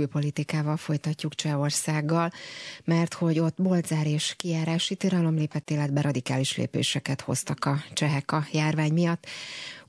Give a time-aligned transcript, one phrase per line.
[0.00, 2.30] külpolitikával folytatjuk Csehországgal,
[2.84, 8.44] mert hogy ott boltzár és kiárási tilalom lépett életbe, radikális lépéseket hoztak a csehek a
[8.52, 9.26] járvány miatt.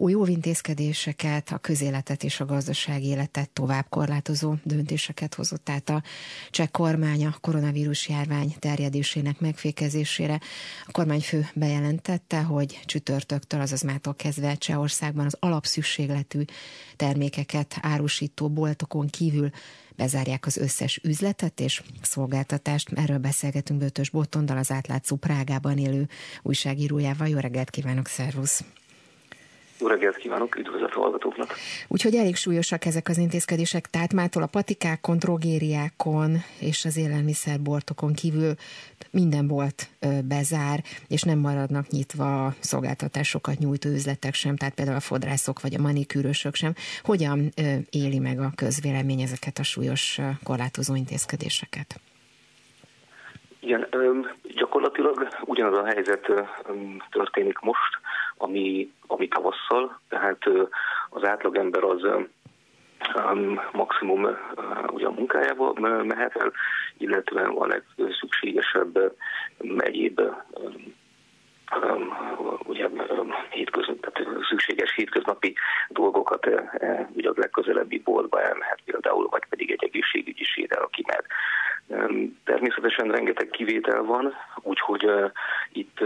[0.00, 6.02] Új óvintézkedéseket, a közéletet és a gazdasági életet tovább korlátozó döntéseket hozott át a
[6.50, 10.40] cseh kormány a koronavírus járvány terjedésének megfékezésére.
[10.86, 16.42] A kormányfő bejelentette, hogy csütörtöktől, azaz mától kezdve Csehországban az alapszükségletű
[16.96, 19.50] termékeket árusító boltokon kívül
[19.96, 22.92] bezárják az összes üzletet és szolgáltatást.
[22.94, 26.08] Erről beszélgetünk Bötös Botondal, az átlátszó Prágában élő
[26.42, 27.28] újságírójával.
[27.28, 28.64] Jó reggelt kívánok, szervusz!
[29.80, 31.54] Jó reggelt kívánok, üdvözlet a hallgatóknak!
[31.88, 38.54] Úgyhogy elég súlyosak ezek az intézkedések, tehát mától a patikákon, drogériákon és az élelmiszerboltokon kívül
[39.10, 39.88] minden bolt
[40.24, 45.74] bezár, és nem maradnak nyitva a szolgáltatásokat nyújtó üzletek sem, tehát például a fodrászok vagy
[45.74, 46.72] a manikűrösök sem.
[47.02, 47.52] Hogyan
[47.90, 52.00] éli meg a közvélemény ezeket a súlyos korlátozó intézkedéseket?
[53.60, 53.86] Igen,
[54.54, 56.32] gyakorlatilag ugyanaz a helyzet
[57.10, 57.98] történik most,
[58.40, 60.38] ami, ami tavasszal, tehát
[61.10, 62.08] az átlagember az
[63.72, 64.36] maximum
[64.86, 65.72] ugye a munkájába
[66.04, 66.52] mehet el,
[66.98, 69.14] illetve a legszükségesebb
[69.78, 70.20] egyéb
[72.64, 72.88] ugye
[73.50, 75.54] hétköz, tehát szükséges hétköznapi
[75.88, 76.46] dolgokat
[77.12, 81.26] ugye a legközelebbi boltba elmehet például, vagy pedig egy egészségügyi sétál, aki mehet.
[82.44, 85.10] Természetesen rengeteg kivétel van, úgyhogy
[85.72, 85.98] itt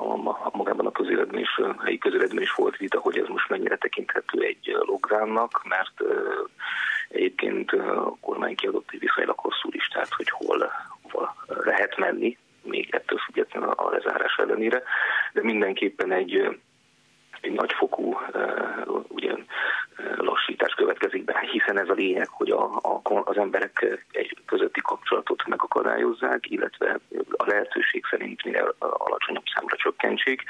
[0.00, 3.76] a, magában a közéletben is, a helyi közéletben is volt vita, hogy ez most mennyire
[3.76, 6.02] tekinthető egy lockdownnak, mert
[7.08, 13.18] egyébként a kormány kiadott egy viszonylag hosszú listát, hogy hol, hol lehet menni, még ettől
[13.18, 14.82] függetlenül a lezárás ellenére,
[15.32, 16.60] de mindenképpen egy
[17.40, 18.18] egy nagyfokú
[19.08, 19.34] ugye,
[20.16, 25.46] lassítás következik be, hiszen ez a lényeg, hogy a, a, az emberek egy közötti kapcsolatot
[25.46, 26.98] megakadályozzák, illetve
[27.30, 30.42] a lehetőség szerint minél alacsonyabb számra csökkentsék,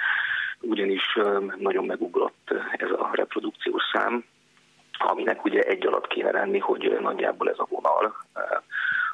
[0.60, 1.18] ugyanis
[1.58, 4.24] nagyon megugrott ez a reprodukciós szám,
[4.98, 8.14] aminek ugye egy alatt kéne lenni, hogy nagyjából ez a vonal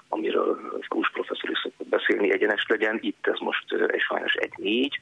[0.08, 2.98] amiről Kús professzor is szokott beszélni, egyenes legyen.
[3.00, 4.98] Itt ez most egy sajnos egy négy,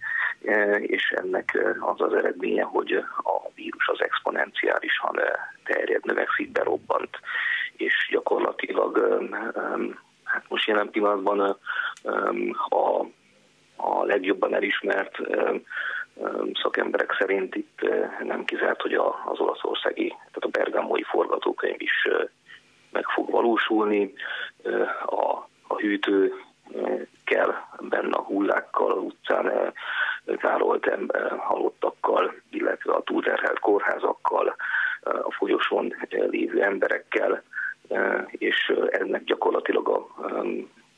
[0.81, 5.21] és ennek az az eredménye, hogy a vírus az exponenciálisan
[5.65, 7.19] terjed, növekszik, berobbant,
[7.77, 9.21] és gyakorlatilag
[10.25, 11.59] hát most jelen pillanatban a,
[14.15, 15.19] legjobban elismert
[16.63, 17.81] szakemberek szerint itt
[18.23, 18.95] nem kizárt, hogy
[19.25, 22.09] az olaszországi, tehát a bergamói forgatókönyv is
[22.93, 24.13] meg fog valósulni.
[25.07, 25.25] A,
[25.67, 26.33] a hűtő
[27.25, 29.73] kell benne a hullákkal, az utcán
[30.41, 30.91] tárolt
[31.39, 34.57] halottakkal, illetve a túlterhelt kórházakkal,
[35.03, 37.43] a folyosón lévő emberekkel,
[38.29, 40.07] és ennek gyakorlatilag a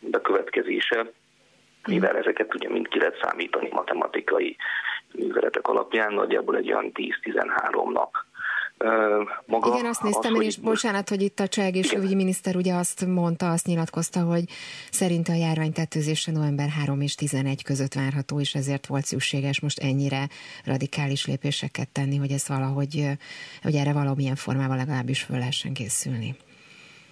[0.00, 1.06] bekövetkezése,
[1.86, 4.56] mivel ezeket ugye mind ki lehet számítani matematikai
[5.12, 8.10] műveletek alapján, nagyjából egy olyan 10-13 nap
[9.46, 12.74] maga Igen, azt néztem az, én is, bocsánat, hogy itt a cseh egészségügyi miniszter ugye
[12.74, 14.44] azt mondta, azt nyilatkozta, hogy
[14.90, 19.78] szerint a járvány tetőzése november 3 és 11 között várható, és ezért volt szükséges most
[19.78, 20.22] ennyire
[20.64, 22.94] radikális lépéseket tenni, hogy ez valahogy,
[23.62, 26.36] hogy erre valamilyen formában legalábbis föl lehessen készülni.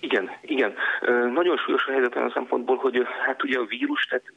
[0.01, 0.75] Igen, igen.
[1.33, 4.33] Nagyon súlyos a helyzet olyan szempontból, hogy hát ugye a vírus, tehát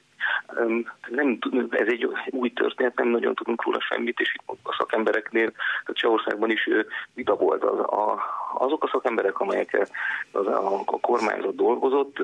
[1.09, 5.51] nem, ez egy új történet, nem nagyon tudunk róla semmit, és itt a szakembereknél,
[5.85, 6.69] a Csehországban is
[7.13, 7.63] vita volt.
[7.63, 8.19] Az, a,
[8.57, 9.89] azok a szakemberek, amelyek
[10.31, 12.17] az, a, a kormányzat dolgozott,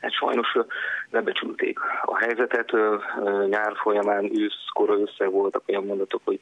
[0.00, 0.56] hát sajnos
[1.10, 2.72] lebecsülték a helyzetet.
[3.46, 6.38] Nyár folyamán őszkora össze voltak olyan mondatok, hogy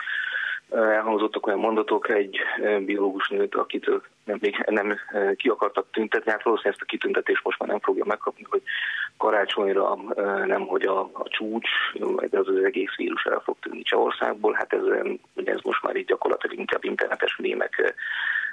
[0.70, 2.38] elhangzottak olyan mondatok egy
[2.84, 3.90] biológus nőt, akit
[4.24, 4.98] nem, még nem
[5.36, 8.62] ki akartak tüntetni, hát valószínűleg ezt a kitüntetést most már nem fogja megkapni, hogy
[9.16, 9.98] karácsonyra
[10.46, 14.72] nem, hogy a, a csúcs, vagy az, az egész vírus el fog tűnni Csehországból, hát
[14.72, 14.82] ez,
[15.44, 17.94] ez most már így gyakorlatilag inkább internetes mémek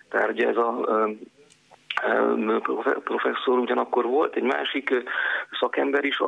[0.09, 0.85] tárgya ez a
[3.03, 4.93] professzor, ugyanakkor volt egy másik
[5.59, 6.23] szakember is,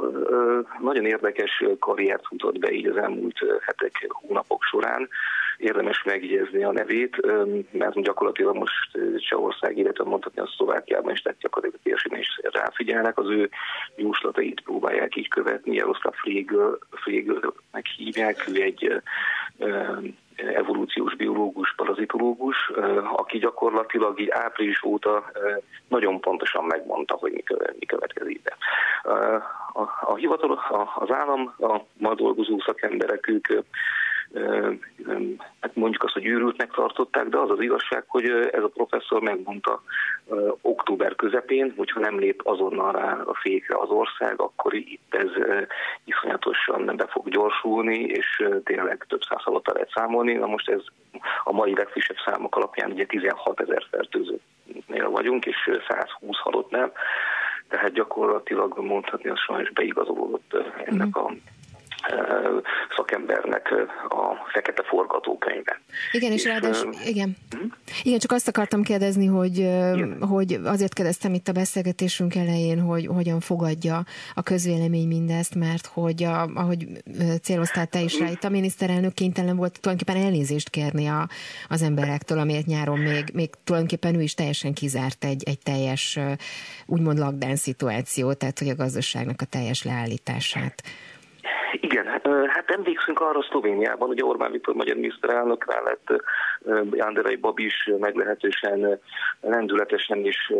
[0.79, 5.09] nagyon érdekes karriert futott be így az elmúlt hetek, hónapok során.
[5.57, 7.17] Érdemes megjegyezni a nevét,
[7.71, 13.29] mert gyakorlatilag most Csehország, illetve mondhatni a Szlovákiában is, tehát gyakorlatilag térségben is ráfigyelnek, az
[13.29, 13.49] ő
[13.95, 15.75] jóslatait próbálják így követni.
[15.75, 16.13] Jaroszláv
[16.89, 19.01] Frégölnek hívják, ő egy
[20.35, 22.71] evolúciós biológus, parazitológus,
[23.15, 25.31] aki gyakorlatilag így április óta
[25.87, 27.43] nagyon pontosan megmondta, hogy
[27.79, 28.57] mi következik be.
[29.73, 30.59] A, a hivatal,
[30.95, 33.47] az állam, a ma dolgozó szakemberek, ők
[35.59, 39.81] hát mondjuk azt, hogy őrültnek tartották, de az az igazság, hogy ez a professzor megmondta
[40.61, 45.29] október közepén, hogyha nem lép azonnal rá a fékre az ország, akkor itt ez
[46.03, 50.33] iszonyatosan be fog gyorsulni, és tényleg több száz halottal lehet számolni.
[50.33, 50.81] Na most ez
[51.43, 56.91] a mai legfrissebb számok alapján ugye 16 ezer fertőzőnél vagyunk, és 120 halottnál,
[57.67, 61.33] tehát gyakorlatilag mondhatni, hogy sajnos beigazolódott ennek a
[62.95, 63.73] szakembernek
[64.09, 65.81] a fekete forgatókönyve.
[66.11, 67.35] Igen, és, és ráadásul, igen.
[67.53, 67.71] Uh-huh.
[68.03, 70.21] Igen, csak azt akartam kérdezni, hogy, igen.
[70.21, 74.03] hogy azért kérdeztem itt a beszélgetésünk elején, hogy hogyan fogadja
[74.33, 76.87] a közvélemény mindezt, mert hogy a, ahogy
[77.41, 81.27] céloztál te is rá, itt a miniszterelnök kénytelen volt tulajdonképpen elnézést kérni a,
[81.69, 86.19] az emberektől, amiért nyáron még, még tulajdonképpen ő is teljesen kizárt egy, egy teljes,
[86.85, 90.83] úgymond lockdown szituációt, tehát hogy a gazdaságnak a teljes leállítását.
[91.79, 92.05] Igen,
[92.47, 96.23] hát emlékszünk arra Szlovéniában, hogy Orbán Viktor magyar miniszterelnök lett
[96.91, 98.99] Janderai Babis meglehetősen
[99.41, 100.53] lendületesen és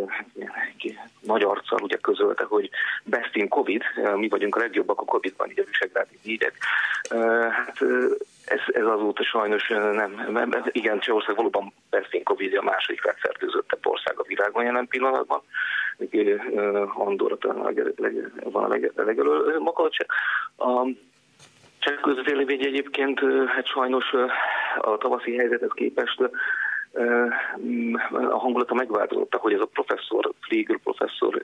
[1.19, 2.69] nagy arccal ugye közölte, hogy
[3.04, 3.83] best in Covid,
[4.15, 6.54] mi vagyunk a legjobbak a Covid-ban, így a visegrádi négyek.
[7.51, 7.77] Hát
[8.45, 14.19] ez, ez azóta sajnos nem, igen, Csehország valóban best in Covid a második legfertőzöttebb ország
[14.19, 15.42] a világon jelen pillanatban.
[16.94, 17.38] Andorra
[18.44, 19.90] van a legelő maga
[20.57, 20.88] a
[21.80, 24.13] csak közvélemény egyébként, hát sajnos
[24.78, 26.22] a tavaszi helyzethez képest
[28.31, 31.42] a hangulata megváltozott, hogy ez a professzor, Flegel professzor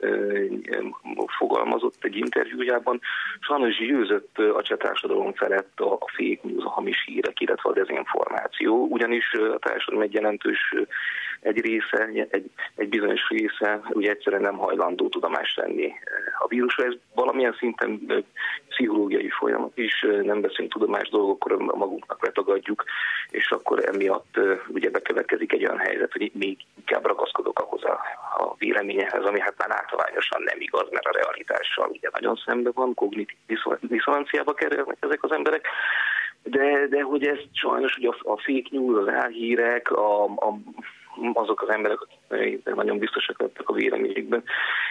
[1.38, 3.00] fogalmazott egy interjújában,
[3.40, 8.86] sajnos győzött a cseh társadalom felett a fake news, a hamis hírek, illetve a dezinformáció,
[8.90, 10.74] ugyanis a társadalom egy jelentős
[11.40, 15.92] egy része, egy, egy bizonyos része ugye egyszerűen nem hajlandó tudomást venni
[16.38, 16.84] a vírusra.
[16.84, 18.24] Ez valamilyen szinten
[18.68, 22.84] pszichológiai folyamat is, nem beszélünk tudomás dolgokról, magunknak letagadjuk,
[23.30, 24.38] és akkor emiatt
[24.68, 28.00] ugye bekövetkezik egy olyan helyzet, hogy még inkább ragaszkodok ahhoz a,
[28.38, 32.94] a véleményehez, ami hát már általányosan nem igaz, mert a realitással ugye nagyon szembe van,
[32.94, 33.36] kognitív
[33.80, 35.66] diszonanciába kerülnek ezek az emberek,
[36.42, 40.58] de, de hogy ez sajnos, hogy a, a fake news, az álhírek, a, a
[41.32, 44.42] azok az emberek, akik nagyon biztosak lettek a véleményükben,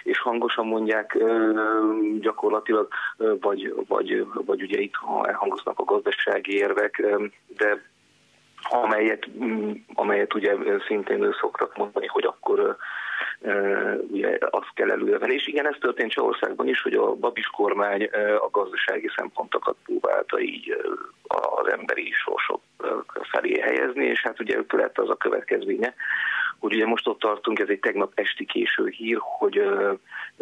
[0.03, 1.17] és hangosan mondják
[2.19, 2.87] gyakorlatilag,
[3.17, 4.93] vagy, vagy, vagy ugye itt
[5.23, 7.03] elhangoznak a gazdasági érvek,
[7.57, 7.81] de
[8.69, 9.27] amelyet,
[9.93, 10.55] amelyet ugye
[10.87, 12.77] szintén szoktak mondani, hogy akkor
[14.07, 15.33] ugye azt kell elővenni.
[15.33, 18.03] És igen, ez történt Csehországban is, hogy a Babis kormány
[18.41, 20.77] a gazdasági szempontokat próbálta így
[21.27, 22.61] az emberi sorsok
[23.31, 25.93] felé helyezni, és hát ugye lett az a következménye,
[26.59, 29.61] hogy ugye most ott tartunk, ez egy tegnap esti késő hír, hogy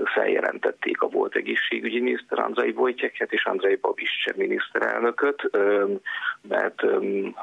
[0.04, 5.50] feljelentették a volt egészségügyi miniszter Andrei Wojciechet és Andrei Babis miniszterelnököt,
[6.42, 6.82] mert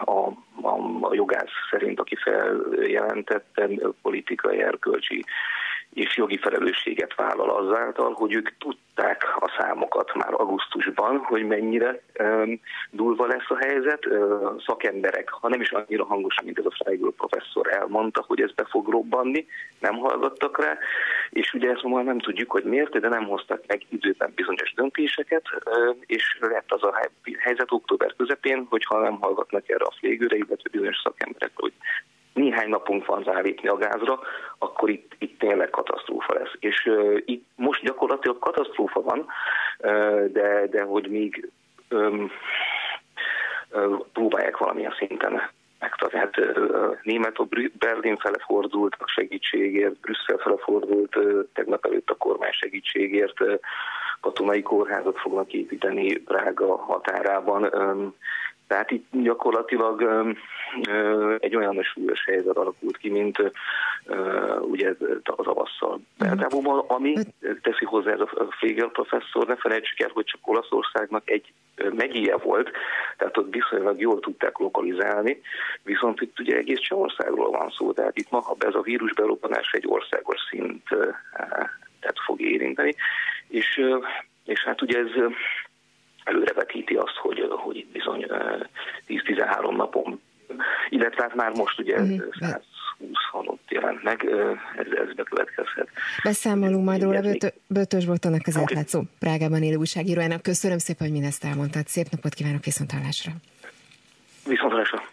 [0.05, 0.27] a,
[0.63, 3.69] a, a jogász szerint, aki feljelentette,
[4.03, 5.25] politikai erkölcsi
[5.95, 12.61] és jogi felelősséget vállal azáltal, hogy ők tudták a számokat már augusztusban, hogy mennyire um,
[12.91, 14.07] durva lesz a helyzet.
[14.07, 18.53] Uh, szakemberek, ha nem is annyira hangosan, mint ez a Feigl professzor elmondta, hogy ez
[18.53, 19.47] be fog robbanni,
[19.81, 20.79] nem hallgattak rá,
[21.31, 25.45] és ugye ezt ma nem tudjuk, hogy miért, de nem hoztak meg időben bizonyos döntéseket,
[25.65, 27.09] uh, és lett az a
[27.39, 31.73] helyzet október közepén, hogyha nem hallgatnak erre a flégőre, illetve bizonyos szakemberek, hogy
[32.35, 34.21] néhány napunk van rálépni a gázra,
[34.59, 36.53] akkor itt, itt tényleg katasztrófa lesz.
[36.59, 39.27] És uh, itt most gyakorlatilag katasztrófa van,
[39.79, 41.51] uh, de, de hogy még
[41.91, 42.31] um,
[43.71, 45.41] uh, próbálják valamilyen szinten
[45.79, 46.23] megtartani.
[46.23, 47.47] Hát uh, Német a
[47.79, 53.55] Berlin fele fordult a segítségért, Brüsszel fele fordult uh, tegnap előtt a kormány segítségért, uh,
[54.21, 57.65] katonai kórházat fognak építeni Prága határában.
[57.65, 58.15] Um,
[58.67, 60.03] tehát itt gyakorlatilag
[61.39, 63.53] egy olyan súlyos helyzet alakult ki, mint
[64.61, 66.93] ugye az avasszal Belgávóban, mhm.
[66.93, 67.15] ami
[67.63, 71.53] teszi hozzá ez a Flegel professzor, ne felejtsük el, hogy csak Olaszországnak egy
[71.93, 72.71] megije volt,
[73.17, 75.41] tehát ott viszonylag jól tudták lokalizálni,
[75.83, 79.85] viszont itt ugye egész Csehországról van szó, tehát itt ma ez a vírus berobbanás egy
[79.87, 80.89] országos szint
[82.01, 82.95] tehát fog érinteni,
[83.49, 83.81] és,
[84.45, 85.33] és hát ugye ez
[86.25, 88.27] előrevetíti azt, hogy, hogy itt bizony
[89.09, 90.21] 10-13 napon,
[90.89, 92.19] illetve hát már most ugye mm.
[92.41, 92.63] 120
[93.31, 94.25] halott jelent meg,
[94.77, 95.89] ez, ez bekövetkezhet.
[96.25, 97.21] Beszámolunk majd róla
[97.67, 100.43] Bötös Botonak az átlátszó Prágában élő újságírójának.
[100.43, 101.87] Köszönöm szépen, hogy mindezt elmondtad.
[101.87, 103.33] Szép napot kívánok, viszontlátásra!
[104.47, 105.04] Viszontlátásra!